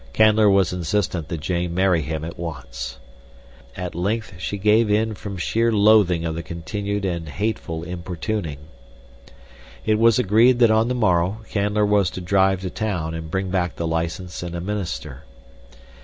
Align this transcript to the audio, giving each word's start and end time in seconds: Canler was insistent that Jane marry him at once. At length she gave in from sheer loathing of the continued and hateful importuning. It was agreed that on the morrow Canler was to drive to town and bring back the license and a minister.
Canler 0.15 0.51
was 0.51 0.73
insistent 0.73 1.27
that 1.29 1.41
Jane 1.41 1.75
marry 1.75 2.01
him 2.01 2.25
at 2.25 2.35
once. 2.39 2.97
At 3.77 3.93
length 3.93 4.33
she 4.39 4.57
gave 4.57 4.89
in 4.89 5.13
from 5.13 5.37
sheer 5.37 5.71
loathing 5.71 6.25
of 6.25 6.33
the 6.33 6.41
continued 6.41 7.05
and 7.05 7.29
hateful 7.29 7.83
importuning. 7.83 8.57
It 9.85 9.99
was 9.99 10.17
agreed 10.17 10.57
that 10.57 10.71
on 10.71 10.87
the 10.87 10.95
morrow 10.95 11.41
Canler 11.51 11.87
was 11.87 12.09
to 12.17 12.19
drive 12.21 12.61
to 12.61 12.71
town 12.71 13.13
and 13.13 13.29
bring 13.29 13.51
back 13.51 13.75
the 13.75 13.85
license 13.85 14.41
and 14.41 14.55
a 14.55 14.59
minister. 14.59 15.23